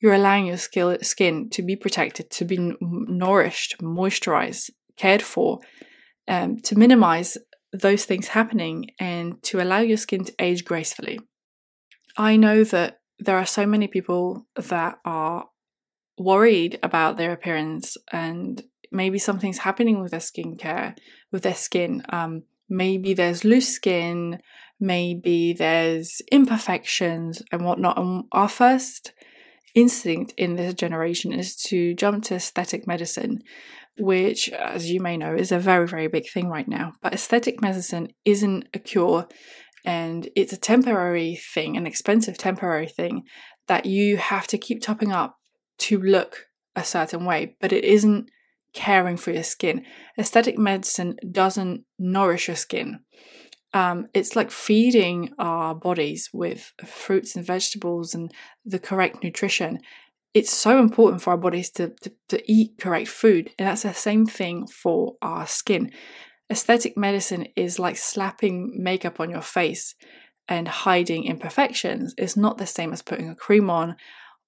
you're 0.00 0.14
allowing 0.14 0.46
your 0.46 0.56
skin 0.56 1.50
to 1.50 1.62
be 1.62 1.76
protected, 1.76 2.30
to 2.30 2.44
be 2.44 2.74
nourished, 2.80 3.78
moisturized, 3.80 4.70
cared 4.96 5.22
for, 5.22 5.60
um, 6.26 6.58
to 6.60 6.78
minimize 6.78 7.36
those 7.72 8.04
things 8.04 8.28
happening 8.28 8.86
and 8.98 9.42
to 9.42 9.60
allow 9.60 9.78
your 9.78 9.98
skin 9.98 10.24
to 10.24 10.34
age 10.38 10.64
gracefully. 10.64 11.20
I 12.16 12.36
know 12.36 12.64
that 12.64 13.00
there 13.18 13.36
are 13.36 13.46
so 13.46 13.66
many 13.66 13.86
people 13.86 14.46
that 14.56 14.98
are 15.04 15.46
worried 16.18 16.78
about 16.82 17.16
their 17.16 17.32
appearance 17.32 17.96
and 18.10 18.62
maybe 18.90 19.18
something's 19.18 19.58
happening 19.58 20.00
with 20.00 20.10
their 20.10 20.20
skincare, 20.20 20.96
with 21.32 21.42
their 21.42 21.54
skin. 21.54 22.02
Um, 22.08 22.44
maybe 22.68 23.14
there's 23.14 23.44
loose 23.44 23.68
skin, 23.68 24.40
maybe 24.78 25.52
there's 25.52 26.22
imperfections 26.32 27.42
and 27.52 27.64
whatnot. 27.64 27.98
And 27.98 28.24
our 28.32 28.48
first 28.48 29.12
instinct 29.74 30.34
in 30.36 30.56
this 30.56 30.74
generation 30.74 31.32
is 31.32 31.54
to 31.54 31.94
jump 31.94 32.24
to 32.24 32.34
aesthetic 32.34 32.86
medicine, 32.86 33.42
which, 33.98 34.48
as 34.48 34.90
you 34.90 35.00
may 35.00 35.16
know, 35.16 35.34
is 35.34 35.52
a 35.52 35.58
very, 35.58 35.86
very 35.86 36.08
big 36.08 36.28
thing 36.28 36.48
right 36.48 36.66
now. 36.68 36.92
But 37.02 37.14
aesthetic 37.14 37.60
medicine 37.60 38.12
isn't 38.24 38.68
a 38.74 38.78
cure 38.78 39.28
and 39.84 40.28
it's 40.36 40.52
a 40.52 40.58
temporary 40.58 41.36
thing, 41.36 41.76
an 41.76 41.86
expensive 41.86 42.36
temporary 42.36 42.88
thing 42.88 43.22
that 43.68 43.86
you 43.86 44.16
have 44.16 44.46
to 44.48 44.58
keep 44.58 44.82
topping 44.82 45.12
up 45.12 45.36
to 45.78 45.98
look 45.98 46.46
a 46.76 46.84
certain 46.84 47.24
way, 47.24 47.56
but 47.60 47.72
it 47.72 47.84
isn't 47.84 48.30
caring 48.72 49.16
for 49.16 49.30
your 49.32 49.42
skin. 49.42 49.84
Aesthetic 50.18 50.58
medicine 50.58 51.16
doesn't 51.30 51.84
nourish 51.98 52.48
your 52.48 52.56
skin. 52.56 53.00
Um, 53.72 54.08
it's 54.14 54.34
like 54.34 54.50
feeding 54.50 55.32
our 55.38 55.74
bodies 55.74 56.30
with 56.32 56.72
fruits 56.84 57.36
and 57.36 57.46
vegetables 57.46 58.14
and 58.14 58.32
the 58.64 58.78
correct 58.78 59.22
nutrition. 59.22 59.78
It's 60.34 60.52
so 60.52 60.78
important 60.78 61.22
for 61.22 61.30
our 61.30 61.36
bodies 61.36 61.70
to, 61.72 61.92
to, 62.02 62.12
to 62.28 62.52
eat 62.52 62.78
correct 62.78 63.08
food, 63.08 63.50
and 63.58 63.68
that's 63.68 63.82
the 63.82 63.94
same 63.94 64.26
thing 64.26 64.66
for 64.66 65.16
our 65.22 65.46
skin. 65.46 65.90
Aesthetic 66.50 66.96
medicine 66.96 67.46
is 67.56 67.78
like 67.78 67.96
slapping 67.96 68.72
makeup 68.76 69.20
on 69.20 69.30
your 69.30 69.40
face 69.40 69.94
and 70.48 70.66
hiding 70.66 71.24
imperfections. 71.24 72.12
It's 72.18 72.36
not 72.36 72.58
the 72.58 72.66
same 72.66 72.92
as 72.92 73.02
putting 73.02 73.28
a 73.28 73.36
cream 73.36 73.70
on 73.70 73.96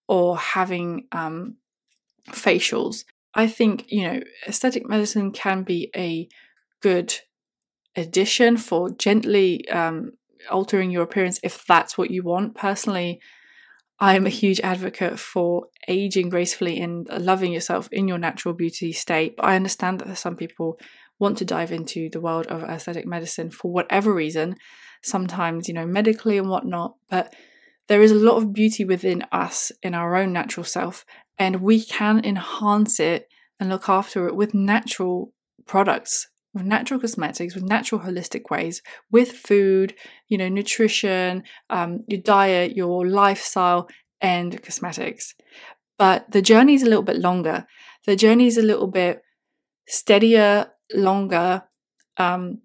or 0.09 0.37
having 0.37 1.07
um, 1.13 1.57
facials. 2.31 3.05
I 3.35 3.47
think, 3.47 3.87
you 3.89 4.07
know, 4.07 4.21
aesthetic 4.47 4.89
medicine 4.89 5.33
can 5.33 5.63
be 5.63 5.91
a 5.97 6.29
good 6.81 7.15
addition 7.97 8.57
for 8.57 8.91
gently 8.91 9.69
um, 9.69 10.13
altering 10.51 10.91
your 10.91 11.03
appearance 11.03 11.41
if 11.43 11.65
that's 11.67 11.97
what 11.97 12.11
you 12.11 12.23
want. 12.23 12.55
Personally, 12.55 13.21
I'm 14.01 14.27
a 14.27 14.31
huge 14.31 14.61
advocate 14.61 15.19
for 15.19 15.69
aging 15.87 16.29
gracefully 16.29 16.81
and 16.81 17.07
loving 17.09 17.53
yourself 17.53 17.89
in 17.93 18.09
your 18.09 18.19
natural 18.19 18.55
beauty 18.55 18.93
state. 18.93 19.37
But 19.37 19.47
I 19.47 19.57
understand 19.57 20.01
that 20.01 20.19
some 20.19 20.37
people 20.37 20.79
want 21.19 21.39
to 21.39 21.45
dive 21.45 21.71
into 21.71 22.11
the 22.11 22.21
world 22.21 22.47
of 22.49 22.65
aesthetic 22.65 23.07
medicine 23.07 23.51
for 23.51 23.71
whatever 23.71 24.13
reason, 24.13 24.57
sometimes, 25.03 25.69
you 25.69 25.75
know, 25.75 25.87
medically 25.87 26.37
and 26.37 26.49
whatnot. 26.49 26.97
But 27.09 27.33
there 27.89 28.03
is 28.03 28.13
a 28.13 28.17
lot 28.17 28.37
of 28.37 28.53
beauty 28.53 28.85
within 28.85 29.25
us 29.33 29.73
in 29.83 29.95
our 29.95 30.17
own 30.17 30.33
natural 30.33 30.65
self, 30.65 31.05
and 31.39 31.63
we 31.63 31.85
can 31.85 32.25
enhance 32.25 33.01
it 33.01 33.29
and 33.59 33.69
look 33.69 33.89
after 33.89 34.27
it 34.27 34.37
with 34.37 34.55
natural 34.55 35.33
products 35.67 36.29
with 36.55 36.65
natural 36.65 37.01
cosmetics 37.01 37.55
with 37.55 37.65
natural 37.65 38.03
holistic 38.03 38.51
ways 38.51 38.83
with 39.11 39.33
food 39.33 39.95
you 40.29 40.37
know 40.37 40.51
nutrition 40.51 41.43
um, 41.71 42.05
your 42.09 42.21
diet 42.21 42.77
your 42.77 43.07
lifestyle 43.07 43.89
and 44.23 44.63
cosmetics. 44.63 45.35
But 45.99 46.31
the 46.31 46.41
journey 46.41 46.75
is 46.75 46.83
a 46.83 46.89
little 46.89 47.03
bit 47.03 47.19
longer. 47.19 47.67
The 48.07 48.17
journey 48.17 48.47
is 48.47 48.57
a 48.57 48.63
little 48.63 48.87
bit 48.87 49.21
steadier 49.87 50.69
longer 50.95 51.65
um, 52.17 52.63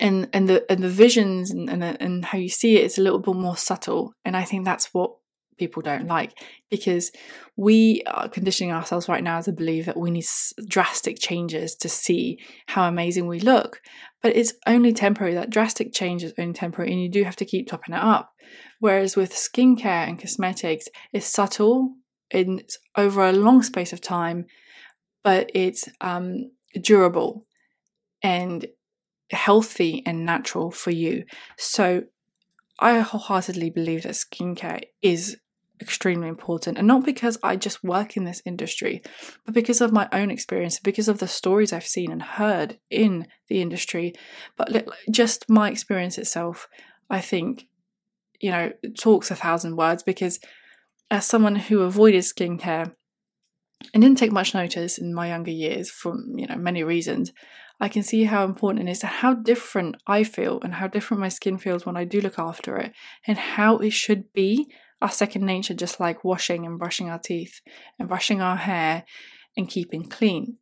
and 0.00 0.28
and 0.32 0.48
the 0.48 0.70
and 0.70 0.82
the 0.82 0.88
visions 0.88 1.50
and 1.50 1.70
and, 1.70 1.82
and 1.82 2.24
how 2.26 2.38
you 2.38 2.48
see 2.48 2.76
it 2.76 2.84
is 2.84 2.98
a 2.98 3.02
little 3.02 3.18
bit 3.18 3.34
more 3.34 3.56
subtle 3.56 4.12
and 4.24 4.36
i 4.36 4.44
think 4.44 4.64
that's 4.64 4.92
what 4.92 5.12
people 5.58 5.82
don't 5.82 6.06
like 6.06 6.32
because 6.70 7.10
we 7.56 8.02
are 8.06 8.28
conditioning 8.28 8.72
ourselves 8.72 9.08
right 9.08 9.22
now 9.22 9.40
to 9.40 9.52
believe 9.52 9.86
that 9.86 9.96
we 9.96 10.10
need 10.10 10.24
drastic 10.66 11.18
changes 11.18 11.74
to 11.74 11.88
see 11.88 12.38
how 12.68 12.88
amazing 12.88 13.26
we 13.26 13.40
look. 13.40 13.80
But 14.22 14.36
it's 14.36 14.54
only 14.66 14.92
temporary, 14.92 15.34
that 15.34 15.50
drastic 15.50 15.92
change 15.92 16.24
is 16.24 16.32
only 16.38 16.54
temporary, 16.54 16.92
and 16.92 17.02
you 17.02 17.10
do 17.10 17.24
have 17.24 17.36
to 17.36 17.44
keep 17.44 17.68
topping 17.68 17.94
it 17.94 18.02
up. 18.02 18.32
Whereas 18.80 19.16
with 19.16 19.32
skincare 19.32 20.08
and 20.08 20.18
cosmetics, 20.18 20.88
it's 21.12 21.26
subtle, 21.26 21.94
it's 22.30 22.78
over 22.96 23.26
a 23.26 23.32
long 23.32 23.62
space 23.62 23.92
of 23.92 24.00
time, 24.00 24.46
but 25.22 25.50
it's 25.54 25.88
um, 26.00 26.50
durable 26.80 27.46
and 28.22 28.66
healthy 29.30 30.02
and 30.06 30.24
natural 30.24 30.70
for 30.70 30.90
you. 30.90 31.24
So 31.56 32.02
I 32.78 32.98
wholeheartedly 33.00 33.70
believe 33.70 34.04
that 34.04 34.12
skincare 34.12 34.82
is 35.02 35.36
extremely 35.80 36.28
important. 36.28 36.78
And 36.78 36.86
not 36.86 37.04
because 37.04 37.38
I 37.42 37.56
just 37.56 37.84
work 37.84 38.16
in 38.16 38.24
this 38.24 38.42
industry, 38.44 39.02
but 39.44 39.54
because 39.54 39.80
of 39.80 39.92
my 39.92 40.08
own 40.12 40.30
experience, 40.30 40.80
because 40.80 41.08
of 41.08 41.18
the 41.18 41.28
stories 41.28 41.72
I've 41.72 41.86
seen 41.86 42.10
and 42.10 42.22
heard 42.22 42.78
in 42.90 43.26
the 43.48 43.60
industry. 43.60 44.14
But 44.56 44.88
just 45.10 45.48
my 45.48 45.70
experience 45.70 46.18
itself, 46.18 46.68
I 47.10 47.20
think, 47.20 47.66
you 48.40 48.50
know, 48.50 48.72
talks 48.98 49.30
a 49.30 49.36
thousand 49.36 49.76
words 49.76 50.02
because 50.02 50.40
as 51.10 51.26
someone 51.26 51.56
who 51.56 51.82
avoided 51.82 52.22
skincare 52.22 52.92
and 53.94 54.02
didn't 54.02 54.18
take 54.18 54.32
much 54.32 54.54
notice 54.54 54.98
in 54.98 55.14
my 55.14 55.28
younger 55.28 55.50
years 55.50 55.90
for, 55.90 56.16
you 56.34 56.46
know, 56.46 56.56
many 56.56 56.82
reasons, 56.82 57.32
I 57.80 57.88
can 57.88 58.02
see 58.02 58.24
how 58.24 58.44
important 58.44 58.88
it 58.88 58.90
is 58.90 59.02
and 59.02 59.10
how 59.10 59.34
different 59.34 59.96
I 60.06 60.24
feel 60.24 60.60
and 60.62 60.74
how 60.74 60.88
different 60.88 61.20
my 61.20 61.28
skin 61.28 61.58
feels 61.58 61.86
when 61.86 61.96
I 61.96 62.04
do 62.04 62.20
look 62.20 62.38
after 62.38 62.76
it 62.76 62.92
and 63.26 63.38
how 63.38 63.78
it 63.78 63.92
should 63.92 64.32
be 64.32 64.66
our 65.00 65.10
second 65.10 65.46
nature, 65.46 65.74
just 65.74 66.00
like 66.00 66.24
washing 66.24 66.66
and 66.66 66.78
brushing 66.78 67.08
our 67.08 67.20
teeth 67.20 67.60
and 67.98 68.08
brushing 68.08 68.40
our 68.40 68.56
hair 68.56 69.04
and 69.56 69.68
keeping 69.68 70.04
clean. 70.04 70.56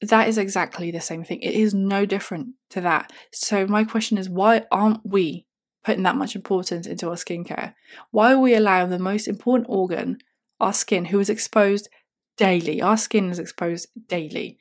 That 0.00 0.26
is 0.26 0.36
exactly 0.36 0.90
the 0.90 1.00
same 1.00 1.22
thing. 1.22 1.40
It 1.42 1.54
is 1.54 1.72
no 1.72 2.04
different 2.04 2.54
to 2.70 2.80
that. 2.80 3.12
So, 3.32 3.66
my 3.68 3.84
question 3.84 4.18
is 4.18 4.28
why 4.28 4.64
aren't 4.72 5.06
we 5.06 5.46
putting 5.84 6.02
that 6.02 6.16
much 6.16 6.34
importance 6.34 6.88
into 6.88 7.08
our 7.08 7.14
skincare? 7.14 7.74
Why 8.10 8.32
are 8.32 8.38
we 8.38 8.54
allowing 8.54 8.90
the 8.90 8.98
most 8.98 9.28
important 9.28 9.66
organ, 9.68 10.18
our 10.58 10.72
skin, 10.72 11.04
who 11.06 11.20
is 11.20 11.30
exposed 11.30 11.88
daily? 12.36 12.82
Our 12.82 12.96
skin 12.96 13.30
is 13.30 13.38
exposed 13.38 13.88
daily. 14.08 14.58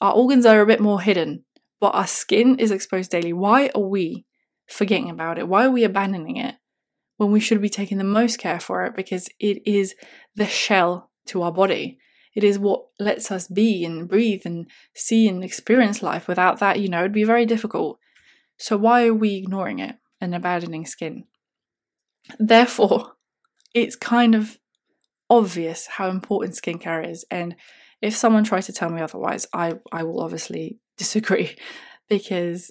Our 0.00 0.12
organs 0.12 0.46
are 0.46 0.60
a 0.60 0.66
bit 0.66 0.80
more 0.80 1.00
hidden, 1.00 1.44
but 1.80 1.94
our 1.94 2.06
skin 2.06 2.58
is 2.58 2.70
exposed 2.70 3.10
daily. 3.10 3.32
Why 3.32 3.70
are 3.74 3.80
we 3.80 4.26
forgetting 4.66 5.10
about 5.10 5.38
it? 5.38 5.48
Why 5.48 5.66
are 5.66 5.70
we 5.70 5.84
abandoning 5.84 6.36
it? 6.36 6.56
when 7.16 7.30
we 7.30 7.40
should 7.40 7.60
be 7.60 7.68
taking 7.68 7.98
the 7.98 8.04
most 8.04 8.38
care 8.38 8.60
for 8.60 8.84
it 8.84 8.96
because 8.96 9.28
it 9.38 9.66
is 9.66 9.94
the 10.34 10.46
shell 10.46 11.10
to 11.26 11.42
our 11.42 11.52
body. 11.52 11.98
It 12.34 12.42
is 12.42 12.58
what 12.58 12.86
lets 12.98 13.30
us 13.30 13.46
be 13.46 13.84
and 13.84 14.08
breathe 14.08 14.42
and 14.44 14.66
see 14.94 15.28
and 15.28 15.44
experience 15.44 16.02
life. 16.02 16.26
Without 16.26 16.58
that, 16.58 16.80
you 16.80 16.88
know, 16.88 17.00
it'd 17.00 17.12
be 17.12 17.24
very 17.24 17.46
difficult. 17.46 17.98
So, 18.58 18.76
why 18.76 19.06
are 19.06 19.14
we 19.14 19.36
ignoring 19.36 19.78
it 19.78 19.96
and 20.20 20.34
abandoning 20.34 20.86
skin? 20.86 21.24
Therefore, 22.38 23.12
it's 23.72 23.94
kind 23.94 24.34
of 24.34 24.58
obvious 25.30 25.86
how 25.86 26.08
important 26.08 26.56
skincare 26.60 27.08
is. 27.08 27.24
And 27.30 27.54
if 28.04 28.14
someone 28.14 28.44
tries 28.44 28.66
to 28.66 28.72
tell 28.72 28.90
me 28.90 29.00
otherwise, 29.00 29.46
I, 29.54 29.78
I 29.90 30.02
will 30.02 30.20
obviously 30.20 30.78
disagree 30.98 31.56
because 32.08 32.70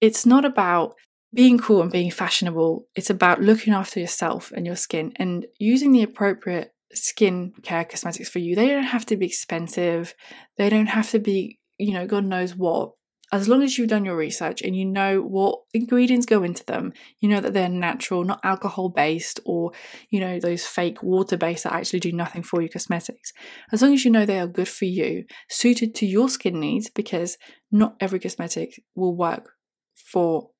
it's 0.00 0.24
not 0.24 0.46
about 0.46 0.94
being 1.34 1.58
cool 1.58 1.82
and 1.82 1.92
being 1.92 2.10
fashionable. 2.10 2.86
It's 2.94 3.10
about 3.10 3.42
looking 3.42 3.74
after 3.74 4.00
yourself 4.00 4.50
and 4.56 4.64
your 4.64 4.76
skin 4.76 5.12
and 5.16 5.44
using 5.58 5.92
the 5.92 6.02
appropriate 6.02 6.72
skin 6.94 7.52
care 7.62 7.84
cosmetics 7.84 8.30
for 8.30 8.38
you. 8.38 8.56
They 8.56 8.68
don't 8.68 8.84
have 8.84 9.04
to 9.06 9.16
be 9.18 9.26
expensive. 9.26 10.14
They 10.56 10.70
don't 10.70 10.86
have 10.86 11.10
to 11.10 11.18
be, 11.18 11.60
you 11.76 11.92
know, 11.92 12.06
God 12.06 12.24
knows 12.24 12.56
what. 12.56 12.92
As 13.32 13.48
long 13.48 13.62
as 13.62 13.76
you've 13.76 13.88
done 13.88 14.04
your 14.04 14.16
research 14.16 14.62
and 14.62 14.76
you 14.76 14.84
know 14.84 15.20
what 15.20 15.60
ingredients 15.74 16.26
go 16.26 16.42
into 16.42 16.64
them, 16.64 16.92
you 17.18 17.28
know 17.28 17.40
that 17.40 17.52
they're 17.54 17.68
natural, 17.68 18.24
not 18.24 18.40
alcohol 18.44 18.88
based 18.88 19.40
or, 19.44 19.72
you 20.10 20.20
know, 20.20 20.38
those 20.38 20.64
fake 20.64 21.02
water 21.02 21.36
based 21.36 21.64
that 21.64 21.72
actually 21.72 22.00
do 22.00 22.12
nothing 22.12 22.42
for 22.42 22.60
your 22.60 22.68
cosmetics. 22.68 23.32
As 23.72 23.82
long 23.82 23.94
as 23.94 24.04
you 24.04 24.10
know 24.10 24.24
they 24.24 24.38
are 24.38 24.46
good 24.46 24.68
for 24.68 24.84
you, 24.84 25.24
suited 25.48 25.94
to 25.96 26.06
your 26.06 26.28
skin 26.28 26.60
needs, 26.60 26.88
because 26.88 27.36
not 27.72 27.96
every 28.00 28.20
cosmetic 28.20 28.82
will 28.94 29.16
work 29.16 29.50
for 29.94 30.50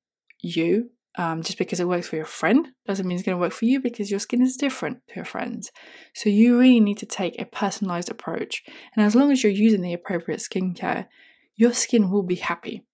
you 0.41 0.89
um, 1.17 1.41
just 1.41 1.57
because 1.57 1.79
it 1.79 1.87
works 1.87 2.07
for 2.07 2.15
your 2.15 2.25
friend 2.25 2.67
doesn't 2.85 3.07
mean 3.07 3.17
it's 3.17 3.25
going 3.25 3.35
to 3.35 3.41
work 3.41 3.51
for 3.51 3.65
you 3.65 3.81
because 3.81 4.11
your 4.11 4.19
skin 4.19 4.41
is 4.41 4.55
different 4.55 4.99
to 5.09 5.15
your 5.15 5.25
friends. 5.25 5.71
So 6.13 6.29
you 6.29 6.59
really 6.59 6.79
need 6.79 6.99
to 6.99 7.07
take 7.07 7.41
a 7.41 7.45
personalized 7.45 8.11
approach. 8.11 8.63
And 8.95 9.03
as 9.03 9.15
long 9.15 9.31
as 9.31 9.41
you're 9.43 9.51
using 9.51 9.81
the 9.81 9.93
appropriate 9.93 10.41
skincare, 10.41 11.07
your 11.57 11.73
skin 11.73 12.09
will 12.09 12.23
be 12.23 12.35
happy. 12.35 12.85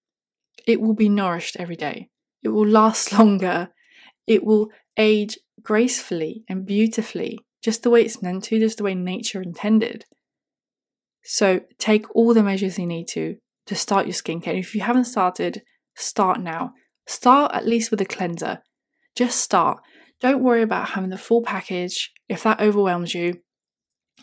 It 0.66 0.80
will 0.80 0.94
be 0.94 1.08
nourished 1.08 1.56
every 1.60 1.76
day. 1.76 2.08
It 2.42 2.48
will 2.48 2.66
last 2.66 3.12
longer. 3.18 3.68
It 4.26 4.44
will 4.44 4.70
age 4.96 5.38
gracefully 5.62 6.44
and 6.48 6.66
beautifully, 6.66 7.38
just 7.62 7.82
the 7.82 7.90
way 7.90 8.02
it's 8.02 8.22
meant 8.22 8.44
to, 8.44 8.58
just 8.58 8.78
the 8.78 8.84
way 8.84 8.94
nature 8.94 9.42
intended. 9.42 10.04
So 11.22 11.60
take 11.78 12.14
all 12.14 12.34
the 12.34 12.42
measures 12.42 12.78
you 12.78 12.86
need 12.86 13.08
to 13.08 13.36
to 13.66 13.74
start 13.74 14.06
your 14.06 14.14
skincare. 14.14 14.58
If 14.58 14.74
you 14.74 14.82
haven't 14.82 15.06
started, 15.06 15.62
start 15.94 16.40
now. 16.40 16.72
Start 17.06 17.54
at 17.54 17.66
least 17.66 17.90
with 17.90 18.00
a 18.00 18.04
cleanser. 18.04 18.62
Just 19.16 19.40
start. 19.40 19.78
Don't 20.20 20.42
worry 20.42 20.62
about 20.62 20.90
having 20.90 21.10
the 21.10 21.18
full 21.18 21.42
package. 21.42 22.12
If 22.28 22.42
that 22.42 22.60
overwhelms 22.60 23.14
you, 23.14 23.40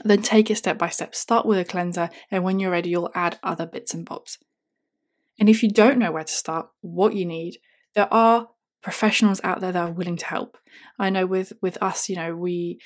then 0.03 0.21
take 0.21 0.49
it 0.49 0.55
step 0.55 0.77
by 0.77 0.89
step. 0.89 1.15
Start 1.15 1.45
with 1.45 1.59
a 1.59 1.65
cleanser, 1.65 2.09
and 2.29 2.43
when 2.43 2.59
you're 2.59 2.71
ready, 2.71 2.89
you'll 2.89 3.11
add 3.13 3.39
other 3.43 3.65
bits 3.65 3.93
and 3.93 4.05
bobs. 4.05 4.37
And 5.39 5.49
if 5.49 5.63
you 5.63 5.69
don't 5.69 5.97
know 5.97 6.11
where 6.11 6.23
to 6.23 6.31
start, 6.31 6.69
what 6.81 7.15
you 7.15 7.25
need, 7.25 7.57
there 7.95 8.11
are 8.13 8.49
professionals 8.81 9.41
out 9.43 9.61
there 9.61 9.71
that 9.71 9.89
are 9.89 9.91
willing 9.91 10.17
to 10.17 10.25
help. 10.25 10.57
I 10.97 11.09
know 11.09 11.25
with 11.25 11.53
with 11.61 11.81
us, 11.81 12.09
you 12.09 12.15
know, 12.15 12.35
we 12.35 12.79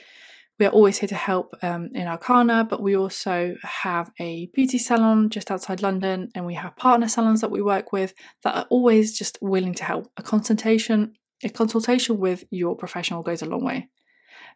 we 0.58 0.66
are 0.66 0.72
always 0.72 1.00
here 1.00 1.10
to 1.10 1.16
help 1.16 1.54
um, 1.62 1.90
in 1.94 2.08
Arkana, 2.08 2.68
but 2.68 2.82
we 2.82 2.96
also 2.96 3.56
have 3.62 4.10
a 4.20 4.50
beauty 4.54 4.78
salon 4.78 5.30
just 5.30 5.52
outside 5.52 5.82
London, 5.82 6.30
and 6.34 6.46
we 6.46 6.54
have 6.54 6.78
partner 6.78 7.08
salons 7.08 7.42
that 7.42 7.52
we 7.52 7.62
work 7.62 7.92
with 7.92 8.14
that 8.44 8.56
are 8.56 8.68
always 8.70 9.18
just 9.18 9.38
willing 9.42 9.74
to 9.76 9.84
help. 9.84 10.10
A 10.18 10.24
consultation, 10.24 11.14
a 11.44 11.50
consultation 11.50 12.18
with 12.18 12.46
your 12.52 12.76
professional 12.76 13.22
goes 13.22 13.42
a 13.42 13.46
long 13.46 13.66
way 13.66 13.90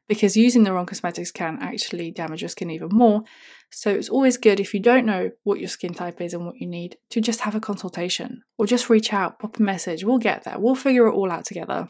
because 0.10 0.36
using 0.36 0.64
the 0.64 0.74
wrong 0.74 0.88
cosmetics 0.88 1.32
can 1.32 1.60
actually 1.62 2.10
damage 2.10 2.42
your 2.42 2.50
skin 2.50 2.72
even 2.72 2.90
more. 2.92 3.22
So 3.70 3.92
it's 3.92 4.10
always 4.10 4.38
good 4.38 4.60
if 4.60 4.74
you 4.74 4.82
don't 4.82 5.06
know 5.06 5.30
what 5.44 5.60
your 5.60 5.70
skin 5.70 5.94
type 5.94 6.20
is 6.20 6.34
and 6.34 6.46
what 6.48 6.58
you 6.58 6.66
need 6.66 6.98
to 7.12 7.22
just 7.22 7.42
have 7.42 7.54
a 7.54 7.60
consultation 7.60 8.42
or 8.58 8.66
just 8.66 8.90
reach 8.90 9.14
out, 9.14 9.38
pop 9.38 9.60
a 9.60 9.62
message. 9.62 10.04
We'll 10.04 10.18
get 10.18 10.44
there. 10.44 10.58
We'll 10.58 10.74
figure 10.74 11.06
it 11.06 11.14
all 11.14 11.32
out 11.32 11.46
together 11.46 11.90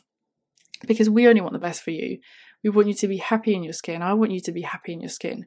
because 0.85 1.09
we 1.09 1.29
only 1.29 1.39
want 1.39 1.53
the 1.53 1.59
best 1.59 1.81
for 1.81 1.91
you. 1.91 2.19
We 2.61 2.69
want 2.69 2.89
you 2.89 2.93
to 2.95 3.07
be 3.07 3.17
happy 3.17 3.55
in 3.55 3.63
your 3.63 3.73
skin. 3.73 4.01
I 4.01 4.13
want 4.13 4.31
you 4.31 4.41
to 4.41 4.51
be 4.51 4.63
happy 4.63 4.91
in 4.91 4.99
your 4.99 5.09
skin 5.09 5.45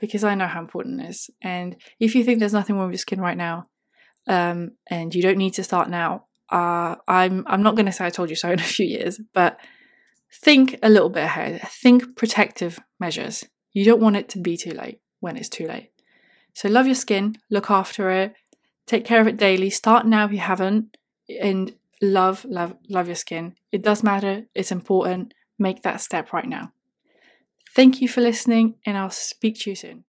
because 0.00 0.24
I 0.24 0.34
know 0.34 0.48
how 0.48 0.60
important 0.60 1.00
it 1.00 1.10
is. 1.10 1.30
And 1.40 1.76
if 2.00 2.16
you 2.16 2.24
think 2.24 2.40
there's 2.40 2.52
nothing 2.52 2.76
wrong 2.76 2.86
with 2.86 2.94
your 2.94 2.98
skin 2.98 3.20
right 3.20 3.36
now, 3.36 3.68
um, 4.26 4.72
and 4.88 5.14
you 5.14 5.22
don't 5.22 5.38
need 5.38 5.54
to 5.54 5.64
start 5.64 5.88
now, 5.88 6.24
uh, 6.50 6.96
I'm 7.06 7.44
I'm 7.46 7.62
not 7.62 7.76
going 7.76 7.86
to 7.86 7.92
say 7.92 8.06
I 8.06 8.10
told 8.10 8.28
you 8.28 8.36
so 8.36 8.50
in 8.52 8.58
a 8.58 8.64
few 8.64 8.86
years, 8.86 9.20
but 9.32 9.60
think 10.32 10.78
a 10.82 10.88
little 10.88 11.08
bit 11.08 11.24
ahead. 11.24 11.60
Think 11.68 12.16
protective 12.16 12.78
measures. 13.00 13.44
You 13.72 13.84
don't 13.84 14.00
want 14.00 14.16
it 14.16 14.28
to 14.30 14.38
be 14.38 14.56
too 14.56 14.72
late 14.72 15.00
when 15.20 15.36
it's 15.36 15.48
too 15.48 15.66
late. 15.66 15.90
So 16.54 16.68
love 16.68 16.86
your 16.86 16.94
skin, 16.94 17.36
look 17.50 17.70
after 17.70 18.10
it, 18.10 18.34
take 18.86 19.04
care 19.04 19.20
of 19.20 19.28
it 19.28 19.36
daily. 19.36 19.70
Start 19.70 20.06
now 20.06 20.24
if 20.24 20.32
you 20.32 20.38
haven't, 20.38 20.96
and 21.40 21.74
love, 22.02 22.44
love, 22.44 22.74
love 22.88 23.06
your 23.06 23.16
skin. 23.16 23.54
It 23.70 23.82
does 23.82 24.02
matter. 24.02 24.46
It's 24.54 24.72
important 24.72 25.34
make 25.58 25.82
that 25.82 26.00
step 26.00 26.32
right 26.32 26.48
now. 26.48 26.72
Thank 27.74 28.00
you 28.00 28.08
for 28.08 28.20
listening, 28.20 28.74
and 28.86 28.96
I'll 28.96 29.10
speak 29.10 29.58
to 29.60 29.70
you 29.70 29.76
soon. 29.76 30.04